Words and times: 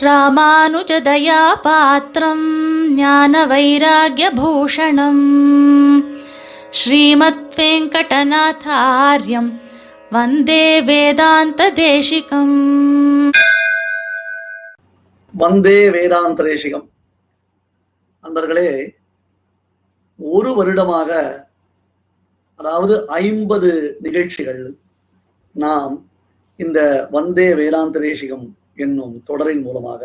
ராமானுஜதயாபாத்திரம் 0.00 1.16
ஞான 2.94 3.32
வைராகியபூஷணம் 3.46 5.24
ஸ்ரீமத் 6.70 7.50
வெங்கடநாதாரியம் 7.56 9.50
வந்தே 10.12 10.64
வேதாந்த 10.82 11.66
தேசிகம் 11.78 12.54
வந்தே 15.34 15.80
வேதாந்த 15.90 16.40
தேசிகம் 16.42 16.86
அன்பர்களே 18.24 18.70
ஒரு 20.18 20.52
வருடமாக 20.54 21.10
அதாவது 22.60 22.96
ஐம்பது 23.20 23.70
நிகழ்ச்சிகள் 24.00 24.62
நாம் 25.54 25.94
இந்த 26.58 26.80
வந்தே 27.10 27.48
வேதாந்த 27.54 28.00
தேசிகம் 28.00 28.46
என்னும் 28.80 29.14
தொடரின் 29.24 29.62
மூலமாக 29.62 30.02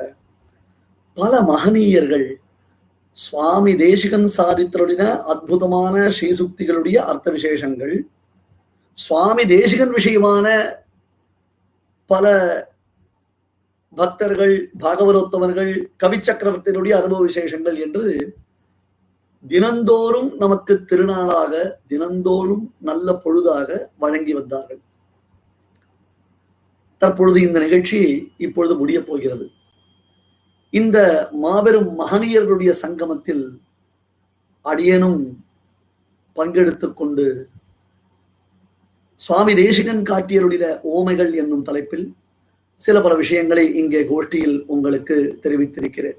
பல 1.17 1.33
மகனீயர்கள் 1.49 2.27
சுவாமி 3.15 3.73
தேசிகன் 3.77 4.29
சாதித்தருடைய 4.37 5.03
அற்புதமான 5.33 5.95
ஸ்ரீசுக்திகளுடைய 6.15 6.97
அர்த்த 7.09 7.31
விசேஷங்கள் 7.31 7.95
சுவாமி 8.97 9.43
தேசிகன் 9.47 9.93
விஷயமான 9.97 10.47
பல 12.09 12.25
பக்தர்கள் 13.97 14.55
பாகவதோத்தமர்கள் 14.79 15.71
கவி 15.97 16.17
சக்கரவர்த்தியினுடைய 16.19 16.93
அனுபவ 16.97 17.21
விசேஷங்கள் 17.21 17.77
என்று 17.77 18.03
தினந்தோறும் 19.43 20.29
நமக்கு 20.37 20.73
திருநாளாக 20.89 21.53
தினந்தோறும் 21.87 22.65
நல்ல 22.79 23.07
பொழுதாக 23.23 23.69
வழங்கி 23.97 24.33
வந்தார்கள். 24.33 24.81
தற்பொழுது 27.01 27.39
இந்த 27.47 27.59
நிகழ்ச்சி 27.65 27.99
இப்பொழுது 28.45 28.73
முடிய 28.81 28.99
போகிறது. 29.09 29.45
இந்த 30.79 30.97
மாபெரும் 31.43 31.89
மகனியர்களுடைய 32.01 32.71
சங்கமத்தில் 32.83 33.43
அடியேனும் 34.71 35.19
பங்கெடுத்து 36.37 36.87
கொண்டு 36.93 37.25
சுவாமி 39.19 39.53
தேசிகன் 39.63 40.01
காட்டியருடைய 40.09 40.65
ஓமைகள் 40.95 41.31
என்னும் 41.41 41.65
தலைப்பில் 41.67 42.05
சில 42.79 43.01
பல 43.01 43.13
விஷயங்களை 43.21 43.65
இங்கே 43.81 44.01
கோஷ்டியில் 44.09 44.57
உங்களுக்கு 44.73 45.15
தெரிவித்திருக்கிறேன். 45.43 46.17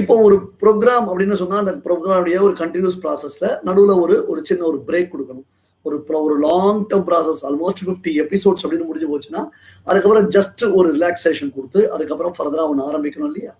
இப்போ 0.00 0.14
ஒரு 0.26 0.36
ப்ரோக்ராம் 0.60 1.06
அப்படின்னு 1.10 1.40
சொன்னா 1.40 1.58
அந்த 1.62 1.74
ப்ரோக்ராமுடைய 1.86 2.36
ஒரு 2.46 2.54
கண்டினியூஸ் 2.60 3.00
ப்ராசஸ்ல 3.02 3.48
நடுவில் 3.68 4.00
ஒரு 4.04 4.16
ஒரு 4.30 4.40
சின்ன 4.48 4.62
ஒரு 4.70 4.78
பிரேக் 4.88 5.12
கொடுக்கணும். 5.12 5.46
ஒரு 5.86 5.96
ஒரு 6.26 6.36
long 6.46 6.80
term 6.90 7.06
process 7.08 7.42
almost 7.48 7.82
fifty 7.86 8.12
episodes 8.24 8.64
அப்படின்னு 8.64 8.88
முடிஞ்சு 8.90 9.08
போச்சுன்னா 9.12 9.42
அதுக்கப்புறம் 9.86 10.28
ஜஸ்ட் 10.36 10.62
ஒரு 10.78 10.88
ரிலாக்ஸேஷன் 10.96 11.52
கொடுத்து 11.56 11.80
அதுக்கப்புறம் 11.94 12.34
ஃபர்தராக 12.36 12.70
ஒன்று 12.72 12.86
ஆரம்பிக்கணும் 12.90 13.30
இல்லையா? 13.30 13.52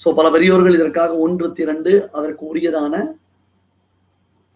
ஸோ 0.00 0.08
பல 0.18 0.26
பெரியோர்கள் 0.34 0.78
இதற்காக 0.78 1.12
ஒன்று 1.26 1.46
திரண்டு 1.58 1.92
அதற்கு 2.18 2.42
உரியதான 2.50 2.94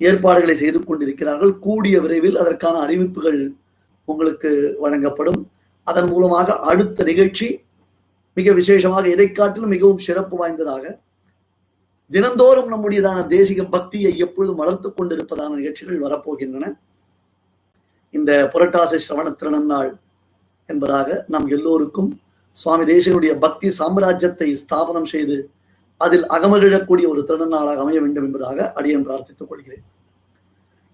ஏற்பாடுகளை 0.00 0.54
செய்து 0.62 0.78
கொண்டிருக்கிறார்கள். 0.80 1.52
கூடிய 1.66 1.96
விரைவில் 2.04 2.40
அதற்கான 2.42 2.76
அறிவிப்புகள் 2.84 3.40
உங்களுக்கு 4.08 4.50
வழங்கப்படும். 4.84 5.40
அதன் 5.86 6.08
மூலமாக 6.12 6.56
அடுத்த 6.70 7.04
நிகழ்ச்சி 7.10 7.46
மிக 8.36 8.52
விசேஷமாக 8.58 9.06
இதை 9.14 9.26
காட்டிலும் 9.38 9.72
மிகவும் 9.74 10.02
சிறப்பு 10.06 10.34
வாய்ந்ததாக 10.40 10.84
தினந்தோறும் 12.10 12.70
நம்முடையதான 12.72 13.18
தேசிக 13.34 13.60
பக்தியை 13.70 14.12
எப்பொழுதும் 14.18 14.60
வளர்த்துக் 14.62 14.96
கொண்டிருப்பதான 14.98 15.54
நிகழ்ச்சிகள் 15.58 16.04
வரப்போகின்றன. 16.06 16.64
இந்த 18.14 18.30
புரட்டாசி 18.52 18.98
சிரவண 19.04 19.28
திருநன்னாள் 19.40 19.90
என்பதாக 20.68 21.24
நாம் 21.28 21.46
எல்லோருக்கும் 21.56 22.10
சுவாமி 22.56 22.84
தேசிகனுடைய 22.92 23.32
பக்தி 23.38 23.68
சாம்ராஜ்யத்தை 23.78 24.48
ஸ்தாபனம் 24.62 25.08
செய்து 25.12 25.36
அதில் 26.00 26.26
அகமகிழக்கூடிய 26.36 27.06
ஒரு 27.12 27.22
திருநன்னாளாக 27.28 27.82
அமைய 27.84 27.98
வேண்டும் 28.00 28.26
என்பதாக 28.28 28.72
அடியன் 28.78 29.04
பிரார்த்தித்துக் 29.06 29.50
கொள்கிறேன். 29.50 29.84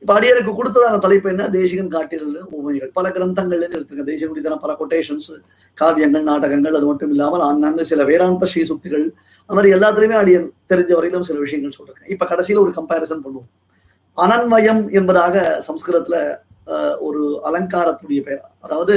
இப்ப 0.02 0.14
அடியனுக்கு 0.18 0.52
கொடுத்ததான 0.56 0.98
தலைப்பு 0.98 1.28
என்ன? 1.30 1.42
தேசிகன் 1.48 1.92
காட்டில் 1.94 2.26
உண்மைகள் 2.56 2.90
பல 2.98 3.08
கிரந்தங்கள்ல 3.16 3.68
இருக்குங்க 3.76 4.04
தேசிகனுடைய 4.10 4.58
பல 4.64 4.72
கொட்டேஷன்ஸ் 4.80 5.30
காவியங்கள் 5.78 6.28
நாடகங்கள் 6.30 6.76
அது 6.78 6.86
மட்டும் 6.86 7.12
இல்லாமல் 7.14 7.44
அங்கங்க 7.50 7.84
சில 7.92 8.04
வேதாந்த 8.04 8.48
ஸ்ரீசுக்திகள் 8.52 9.06
அது 9.50 9.56
மாதிரி 9.56 9.74
எல்லாத்துலயுமே 9.74 10.16
அடியன் 10.20 10.48
தெரிஞ்ச 10.70 10.90
வரையிலும் 10.94 11.22
சில 11.22 11.38
விஷயங்கள் 11.38 11.76
சொல்றேன். 11.78 12.08
இப்ப 12.08 12.26
கடைசியில 12.26 12.58
ஒரு 12.58 12.72
கம்பேரிசன் 12.72 13.22
பண்ணுவோம். 13.24 13.48
அனன்மயம் 14.18 14.82
என்பதாக 14.92 15.34
சம்ஸ்கிருதத்துல 15.68 16.18
ஆஹ், 16.66 16.96
ஒரு 16.98 17.20
அலங்காரத்துடைய 17.44 18.20
பெயர். 18.22 18.44
அதாவது 18.60 18.94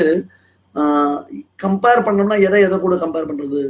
கம்பேர் 1.59 2.05
பண்ணோம்னா 2.05 2.37
எதை 2.41 2.61
எதை 2.61 2.77
கூட 2.79 2.95
கம்பேர் 2.95 3.29
பண்றது? 3.29 3.61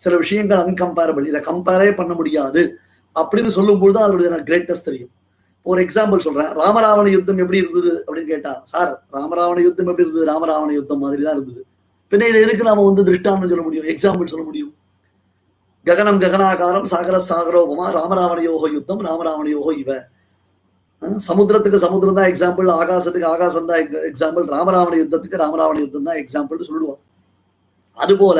சில 0.00 0.16
விஷயங்கள் 0.16 0.62
அன்கம்பேரபிள் 0.64 1.26
இதை 1.26 1.40
கம்பேரே 1.40 1.90
பண்ண 1.94 2.12
முடியாது. 2.14 2.62
அப்படின்னு 3.16 3.46
சொல்லும்போது 3.48 3.92
தான் 3.92 4.06
அதனுடைய 4.06 4.40
கிரேட்டஸ்ட் 4.48 4.88
தெரியும். 4.88 5.12
ஒரு 5.66 5.78
எக்ஸாம்பிள் 5.84 6.24
சொல்றேன். 6.26 6.50
ராமராவண 6.54 7.06
யுத்தம் 7.08 7.38
எப்படி 7.38 7.58
இருந்தது 7.58 7.92
அப்படின்னு 8.06 8.26
கேட்டா 8.26 8.52
சார் 8.64 8.90
ராமராவண 9.12 9.58
யுத்தம் 9.60 9.88
எப்படி 9.88 10.06
இருந்தது? 10.06 10.28
ராமராவண 10.30 10.70
யுத்தம் 10.72 10.98
மாதிரி 10.98 11.22
தான் 11.22 11.36
இருந்தது. 11.36 11.62
பின்ன 12.12 12.28
இதை 12.28 12.40
எதுக்கு 12.42 12.64
நாம 12.64 12.84
வந்து 12.84 13.04
திருஷ்டாந்தம் 13.04 13.50
சொல்ல 13.50 13.62
முடியும்? 13.62 13.88
எக்ஸாம்பிள் 13.92 14.32
சொல்ல 14.32 14.44
முடியும்? 14.44 14.72
ககனம் 15.88 16.20
ககனாகாரம் 16.22 16.86
சாகர 16.92 17.16
சாகரோபமா 17.30 17.86
ராமராவண 17.98 18.38
யோக 18.50 18.70
யுத்தம் 18.76 19.02
ராமராவண 19.08 19.46
யோக 19.56 19.68
இவ 19.82 19.90
சமுத்திரத்துக்கு 21.28 21.78
சமுத்திரம் 21.84 22.16
தான் 22.18 22.30
எக்ஸாம்பிள் 22.30 22.68
ஆகாசத்துக்கு 22.78 23.28
ஆகாசம் 23.34 23.68
தான் 23.70 23.82
எக்ஸாம்பிள் 24.10 24.46
ராமராவண 24.54 24.94
யுத்தத்துக்கு 25.02 25.42
ராமராவண 25.44 25.78
யுத்தம் 25.84 26.08
தான் 26.08 26.18
எக்ஸாம்பிள் 26.22 26.68
சொல்லுவோம் 26.70 27.00
அதுபோல 27.98 28.38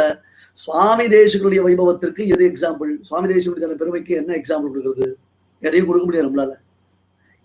சுவாமி 0.56 1.04
தேசிகளுடைய 1.16 1.60
வைபவத்திற்கு 1.66 2.22
எது 2.34 2.44
எக்ஸாம்பிள் 2.50 2.90
சுவாமி 3.08 3.26
தேசிகளுடைய 3.32 3.76
பெருமைக்கு 3.82 4.12
என்ன 4.20 4.30
எக்ஸாம்பிள் 4.40 4.72
கொடுக்குறது? 4.74 5.14
எதையும் 5.62 5.88
கொடுக்க 5.88 6.04
முடியாது 6.06 6.26
நம்மளால. 6.28 6.52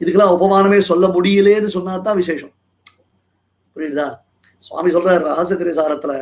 இதுக்கெல்லாம் 0.01 0.33
உபமானமே 0.37 0.79
சொல்ல 0.89 1.05
முடியலேன்னு 1.15 1.69
சொன்னா 1.75 1.93
தான் 2.07 2.19
விசேஷம். 2.21 2.53
புரியுதா? 3.75 4.07
சுவாமி 4.67 4.89
சொல்ற 4.95 5.13
ரகசிய 5.29 5.57
திரைசாரத்துல 5.61 6.13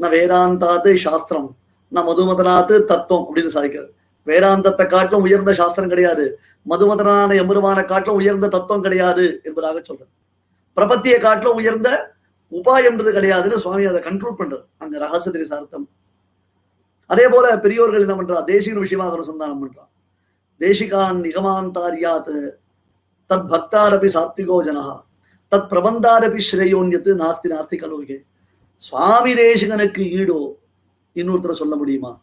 நான் 0.00 0.14
வேதாந்தாத்து 0.16 0.90
சாஸ்திரம். 1.06 1.48
நான் 1.88 2.06
மதுமதனாத்து 2.06 2.84
தத்துவம் 2.84 3.36
அப்படின்னு 3.36 3.48
சாதிக்கிறார். 3.48 3.90
வேதாந்தத்தை 4.26 4.86
காட்டிலும் 4.86 5.22
உயர்ந்த 5.22 5.52
சாஸ்திரம் 5.52 5.88
கிடையாது. 5.88 6.40
மதுமதனான 6.68 7.34
எம்பெருமான 7.34 7.84
காட்டிலும் 7.84 8.16
உயர்ந்த 8.16 8.48
தத்துவம் 8.48 8.82
கிடையாது 8.82 9.40
என்பதாக 9.44 9.82
சொல்றேன் 9.84 10.08
பிரபத்தியை 10.76 11.20
காட்டிலும் 11.20 11.54
உயர்ந்த 11.54 12.16
உபாயம்ன்றது 12.50 13.12
கிடையாதுன்னு 13.12 13.56
சுவாமி 13.56 13.84
அதை 13.84 14.00
கண்ட்ரோல் 14.00 14.34
பண்றார். 14.38 14.64
அங்க 14.78 14.98
ரகசிய 14.98 15.44
சார்த்தம். 15.44 15.88
அதே 17.06 17.28
போல 17.28 17.58
பெரியோர்கள் 17.58 18.00
என்ன 18.00 18.14
பண்றா? 18.14 18.44
தேசிக 18.44 18.72
விஷயமாக 18.72 19.16
அனுசந்தானம் 19.16 19.58
பண்றா. 19.64 19.86
தேசிகான் 20.58 21.20
நிகமாந்தாரியாத் 21.20 22.50
தத் 23.28 23.48
பக்தாரபி 23.48 24.06
சாத்விகோ 24.06 24.62
ஜனகா 24.64 25.00
தத் 25.50 25.68
பிரபந்தாரபி 25.70 26.40
ஸ்ரேயோன்யத்து 26.52 27.14
நாஸ்தி 27.14 27.48
நாஸ்தி 27.48 27.76
கலோகே. 27.76 28.22
சுவாமி 28.76 29.34
தேசிகனுக்கு 29.34 29.98
ஈடோ. 29.98 30.58
இன்னொருத்தர் 31.14 31.50
சொல்ல 31.50 31.76
முடியுமா? 31.76 32.20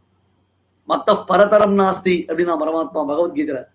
மத்த 0.90 1.23
பரதரம் 1.28 1.78
நாஸ்தி 1.79 2.16
அப்படின்னா 2.28 2.56
பரமாத்மா 2.62 3.01
பகவத்கீதையில 3.12 3.66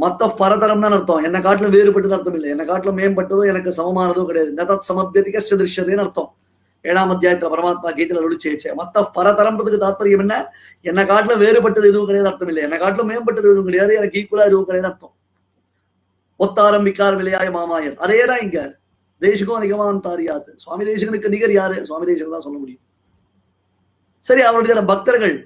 மத்த 0.00 0.34
பரதரம்னு 0.38 0.90
அர்த்தம். 0.90 1.24
என்னை 1.24 1.40
காட்டிலும் 1.40 1.72
வேறுபட்டு 1.72 2.10
அர்த்தம் 2.10 2.34
இல்லை 2.34 2.50
என்னை 2.50 2.66
காட்டிலும் 2.66 2.98
மேம்பட்டதோ 2.98 3.46
எனக்கு 3.46 3.70
சமமானதோ 3.70 4.26
கிடையாது. 4.26 4.54
நதத் 4.56 4.86
சமபியதிக 4.88 5.42
திருஷ்யதேன்னு 5.50 5.96
அர்த்தம். 5.96 6.34
ஏழாம் 6.82 7.10
அத்தியாயத்துல 7.10 7.50
பரமாத்மா 7.54 7.88
கீதையில 7.98 8.20
அருளி 8.20 8.36
மத்த 8.64 9.06
பரதரம்ன்றதுக்கு 9.14 9.80
தாத்பரியம் 9.86 10.18
என்ன? 10.18 10.52
என்னை 10.80 11.06
காட்டிலும் 11.06 11.40
வேறுபட்டது 11.40 11.88
எதுவும் 11.88 12.06
கிடையாது 12.06 12.28
அர்த்தம் 12.28 12.48
இல்லை 12.48 12.62
என்னை 12.62 12.78
காட்டிலும் 12.78 13.10
மேம்பட்டது 13.10 13.50
எதுவும் 13.52 13.64
கிடையாது. 13.64 13.94
எனக்கு 13.94 14.18
ஈக்குவலா 14.20 14.44
எதுவும் 14.44 14.64
கிடையாது 14.64 14.92
அர்த்தம். 14.92 15.14
ஒத்தாரம் 16.40 16.86
விக்கார் 16.88 17.16
விளையாய 17.16 17.50
மாமாயன். 17.50 17.96
அதேதான் 17.98 18.42
இங்க. 18.42 18.78
தேசிகம் 19.20 19.62
நிகமாந்தாரியாது 19.64 20.50
சுவாமி 20.56 20.84
தேசிகனுக்கு 20.84 21.28
நிகர் 21.28 21.52
யாரு? 21.52 21.84
சுவாமி 21.84 22.06
தேசிகன் 22.06 22.30
தான் 22.30 22.40
சொல்ல 22.40 22.58
முடியும். 22.58 22.82
சரி 24.24 24.42
அவருடைய 24.48 24.82
பக்தர்கள் 24.92 25.36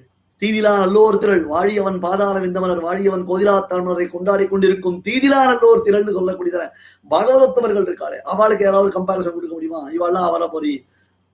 தீதிலா 0.41 0.71
நல்லோர் 0.81 1.19
திரள் 1.21 1.43
வாழியவன் 1.51 1.99
பாதார 2.05 2.39
விந்தமனர் 2.45 2.81
வாழியவன் 2.85 3.23
கோதிலாத்தானரை 3.29 4.05
கொண்டாடி 4.13 4.45
கொண்டிருக்கும் 4.47 4.97
தீதிலா 5.05 5.39
நல்லோர் 5.49 5.85
திரள்னு 5.85 6.15
சொல்லக்கூடிய 6.17 6.65
பகவதத்தவர்கள் 7.13 7.87
இருக்காளே. 7.87 8.17
அவளுக்கு 8.33 8.65
யாராவது 8.67 8.89
கம்பாரிசன் 8.97 9.35
கொடுக்க 9.37 9.53
முடியுமா? 9.55 9.81
இவாள்லாம் 9.97 10.27
அவரை 10.29 10.47
போரி 10.55 10.73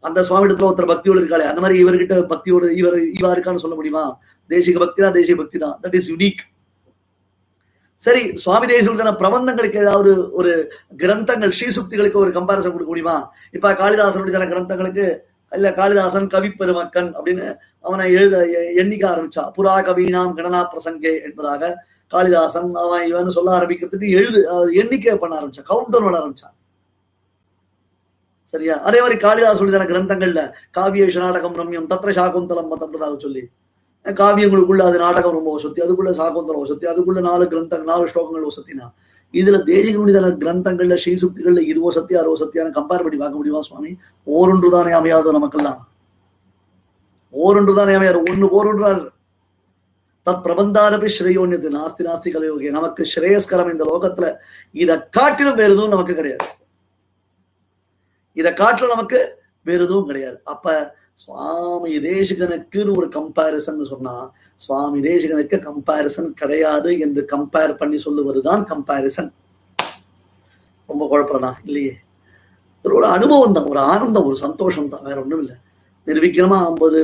அந்த 0.03 0.19
சுவாமிடத்துல 0.27 0.67
ஒருத்தர் 0.67 0.91
பக்தியோடு 0.91 1.21
இருக்காளே. 1.21 1.47
அந்த 1.51 1.61
மாதிரி 1.63 1.79
இவர்கிட்ட 1.83 2.15
பக்தியோடு 2.33 2.67
இவர் 2.81 2.97
இவா 3.17 3.31
இருக்கான்னு 3.35 3.63
சொல்ல 3.65 3.75
முடியுமா? 3.79 4.05
தேசிக 4.49 4.79
பக்தி 4.85 5.01
தான் 5.05 5.17
தேசிய 5.19 5.35
பக்தி 5.41 5.57
தான். 5.65 5.75
தட் 5.83 5.97
இஸ் 5.99 6.09
யுனிக் 6.13 6.44
சரி 7.99 8.21
சுவாமி 8.44 8.67
தேசிய 8.73 9.11
பிரபந்தங்களுக்கு 9.23 9.81
ஏதாவது 9.85 10.11
ஒரு 10.39 10.51
கிரந்தங்கள் 11.01 11.51
ஸ்ரீசுக்திகளுக்கு 11.57 12.23
ஒரு 12.23 12.31
கம்பாரிசன் 12.37 12.73
கொடுக்க 12.75 12.91
முடியுமா? 12.94 13.17
இப்ப 13.57 13.73
காளிதாசனுடைய 13.81 14.47
கிரந்தங்களுக்கு 14.53 15.05
இல்ல 15.51 15.68
காளிதாசன் 15.74 16.27
கவி 16.30 16.50
பெருமக்கன் 16.53 17.12
அப்படின்னு 17.15 17.45
அவனை 17.86 18.06
எழுத 18.13 18.36
எண்ணிக்க 18.81 19.03
ஆரம்பிச்சா. 19.09 19.44
புறா 19.56 19.74
கவினாம் 19.88 20.36
கணனா 20.38 20.62
பிரசங்கே 20.71 21.13
என்பதாக 21.25 21.71
காளிதாசன் 22.12 22.69
அவன் 22.81 23.03
இவன் 23.09 23.36
சொல்ல 23.36 23.50
ஆரம்பிக்கிறதுக்கு 23.57 24.15
எழுது 24.18 24.39
எண்ணிக்கை 24.81 25.15
பண்ண 25.18 25.33
ஆரம்பிச்சான் 25.39 25.69
கவுண்டர் 25.69 26.06
பண்ண 26.06 26.18
ஆரம்பிச்சான் 26.19 26.56
சரியா? 28.53 28.75
அதே 28.88 29.00
மாதிரி 29.01 29.18
காளிதாஸ் 29.19 29.59
சொல்லிதான 29.59 29.86
கிரந்தங்கள்ல 29.89 30.42
காவியேஷ 30.77 31.18
நாடகம் 31.19 31.57
ரம்யம் 31.59 31.89
தத்திர 31.92 32.12
சாகுந்தலம் 32.18 32.71
மத்தன்றதாக 32.71 33.15
சொல்லி 33.19 33.44
காவியங்களுக்குள்ள 34.06 34.83
அது 34.83 34.97
நாடகம் 35.00 35.36
ரொம்ப 35.38 35.50
வசத்தி 35.56 35.80
அதுக்குள்ள 35.86 36.12
சாகுந்தலம் 36.18 36.63
வசத்தி 36.63 36.86
அதுக்குள்ள 36.92 37.21
நாலு 37.27 37.44
கிரந்தங்கள் 37.51 37.92
நாலு 37.92 38.06
ஸ்லோகங்கள் 38.12 38.47
வசத்தினா 38.47 38.88
இதுல 39.33 39.57
தேசிகனுடைய 39.66 40.36
கிரந்தங்கள்ல 40.44 40.98
ஸ்ரீசுக்திகள்ல 41.06 41.60
இருவோ 41.60 41.92
சத்தி 41.92 42.16
அறுவோ 42.16 42.33
சத்தியான 42.39 42.72
கம்பேர் 42.72 43.01
பண்ணி 43.01 43.18
பார்க்க 43.18 43.38
முடியுமா 43.38 43.62
சுவாமி? 43.62 43.98
ஓரொன்று 44.25 44.69
தானே 44.69 44.92
அமையாது 44.92 45.31
நமக்கெல்லாம். 45.31 45.89
ஓரொன்று 47.33 47.75
தானே 47.75 47.94
அமையாது. 47.94 48.24
ஒண்ணு 48.24 48.48
போரொன்றார் 48.56 49.10
தத் 50.25 50.44
பிரபந்தாரபி 50.44 51.10
ஸ்ரேயோன்யது. 51.19 51.69
நாஸ்தி 51.78 52.04
நாஸ்தி 52.04 52.30
கலையோகி. 52.31 52.69
நமக்கு 52.69 53.07
ஸ்ரேயஸ்கரம் 53.16 53.72
இந்த 53.72 53.86
லோகத்துல. 53.92 54.36
இதை 54.72 54.98
காட்டிலும் 55.10 55.56
வேறு 55.56 55.72
எதுவும் 55.72 55.89
நமக்கு 55.89 56.16
கிடையாது. 56.16 56.45
இதை 58.33 58.54
காட்டிலும் 58.54 58.89
நமக்கு 58.89 59.44
வேறு 59.63 59.83
எதுவும் 59.83 60.06
கிடையாது. 60.06 60.42
அப்ப 60.44 60.95
சுவாமி 61.17 61.91
தேசிகனுக்குன்னு 62.09 62.95
ஒரு 62.99 63.07
கம்பாரிசன் 63.15 63.81
சொன்னா 63.93 64.13
சுவாமி 64.59 64.99
தேசிகனுக்கு 65.09 65.57
கம்பாரிசன் 65.67 66.29
கிடையாது 66.41 66.91
என்று 67.05 67.21
கம்பேர் 67.33 67.73
பண்ணி 67.81 67.97
சொல்லுவதுதான் 68.05 68.63
கம்பாரிசன் 68.71 69.29
ரொம்ப 70.89 71.03
குழப்பறனா 71.11 71.51
இல்லையே? 71.67 71.93
ஒரு 72.85 72.93
ஒரு 72.99 73.07
அனுபவம் 73.15 73.55
தான் 73.57 73.69
ஒரு 73.73 73.81
ஆனந்தம் 73.91 74.27
ஒரு 74.29 74.37
சந்தோஷம் 74.45 74.89
தான் 74.93 75.05
வேற 75.07 75.17
ஒண்ணும் 75.23 75.41
இல்லை. 75.43 75.55
நிர்விக்கிரமா 76.07 76.57
ஐம்பது 76.69 76.99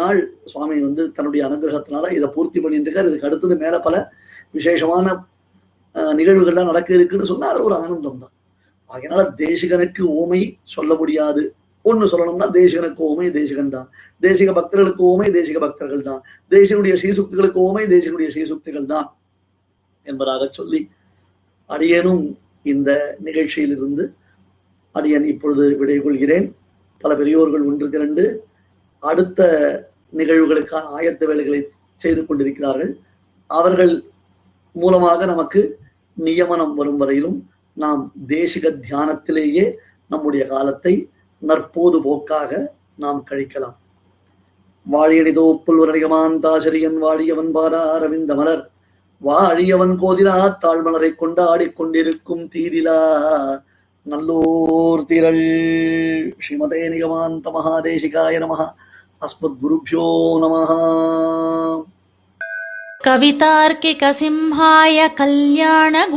நாள் 0.00 0.20
சுவாமி 0.52 0.76
வந்து 0.86 1.02
தன்னுடைய 1.16 1.42
அனுகிரகத்தினால 1.48 2.10
இதை 2.16 2.28
பூர்த்தி 2.36 2.58
பண்ணிட்டு 2.60 2.88
இருக்காரு. 2.88 3.10
இதுக்கு 3.10 3.28
அடுத்தது 3.28 3.56
மேல 3.64 3.78
பல 3.86 3.96
விசேஷமான 4.56 5.06
நிகழ்வுகள்லாம் 6.20 6.70
நடக்க 6.72 6.90
இருக்குன்னு 6.98 7.30
சொன்னா 7.32 7.48
அது 7.52 7.60
ஒரு 7.68 7.76
ஆனந்தம் 7.82 8.22
தான். 8.22 8.34
அதனால 8.90 9.22
தேசிகனுக்கு 9.42 10.02
ஓமை 10.20 10.40
சொல்ல 10.74 10.92
முடியாது. 11.02 11.44
ஒன்று 11.90 12.06
சொல்லணும்னா 12.12 12.46
தேசிகனுக்கு 12.58 13.02
ஓமை 13.08 13.28
தேசிகன் 13.38 13.72
தான். 13.76 13.88
தேசிக 14.26 14.50
பக்தர்களுக்கு 14.58 15.02
ஓமை 15.10 15.28
தேசிக 15.36 15.58
பக்தர்கள் 15.66 16.04
தான். 16.08 16.20
தேசியனுடைய 16.54 16.94
ஸ்ரீசுக்திகளுக்கு 17.00 17.58
ஓமை 17.66 17.84
தேசியனுடைய 17.94 18.28
ஸ்ரீசுக்திகள் 18.34 18.90
தான் 18.94 19.08
என்பதாக 20.06 20.48
சொல்லி 20.58 20.80
அடியனும் 21.70 22.24
இந்த 22.72 22.90
நிகழ்ச்சியிலிருந்து 23.26 24.04
அடியன் 24.94 25.26
இப்பொழுது 25.32 25.64
விடை 25.80 25.98
கொள்கிறேன். 25.98 26.46
பல 27.04 27.12
பெரியோர்கள் 27.20 27.64
ஒன்று 27.68 27.86
திரண்டு 27.94 28.24
அடுத்த 29.02 29.40
நிகழ்வுகளுக்கான 30.12 30.84
ஆயத்த 30.98 31.22
வேலைகளை 31.30 31.60
செய்து 32.00 32.22
கொண்டிருக்கிறார்கள். 32.24 32.92
அவர்கள் 33.50 33.94
மூலமாக 34.76 35.26
நமக்கு 35.32 35.60
நியமனம் 36.16 36.74
வரும் 36.78 37.00
வரையிலும் 37.02 37.36
நாம் 37.76 38.02
தேசிக 38.32 38.70
தியானத்திலேயே 38.86 39.64
நம்முடைய 40.12 40.42
காலத்தை 40.52 40.94
நற்போது 41.43 41.97
போக்காக 42.03 42.51
நாம் 42.97 43.21
கழிக்கலாம் 43.29 43.77
வாழியடிதோ 44.85 45.45
புல்வரணிகமான் 45.65 46.35
தாசரியன் 46.43 46.99
வாழியவன் 47.03 47.51
பாரா 47.55 47.81
அரவிந்த 47.95 48.33
மலர் 48.35 48.63
வாழியவன் 49.21 49.95
கோதிலா 50.01 50.35
தாழ்மலரை 50.63 51.11
கொண்டாடிக் 51.15 51.75
கொண்டிருக்கும் 51.75 52.45
தீதிலா 52.53 52.99
நல்லோர் 54.05 55.03
திரள் 55.05 55.43
ஸ்ரீமதே 56.39 56.81
நிகமாந்த 56.93 57.53
மகாதேசிகாய 57.55 58.39
நம 58.39 58.55
அஸ்மத் 59.21 59.61
குருபியோ 59.61 60.07
நம 60.43 60.53
कवितार्किकसिंहाय 63.01 64.97
कल्याणगुणशालिने 65.19 66.07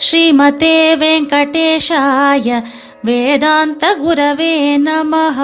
श्रीमते 0.00 0.70
वेङ्कटेशाय 0.96 2.48
वेदान्तगुरवे 3.07 4.53
नमः 4.85 5.37